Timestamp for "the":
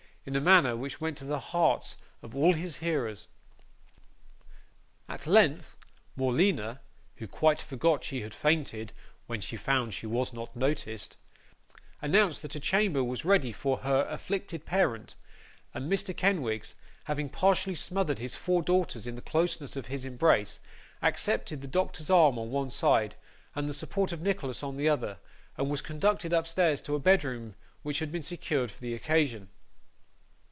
1.25-1.39, 19.15-19.23, 21.63-21.67, 23.67-23.73, 24.77-24.87, 28.81-28.93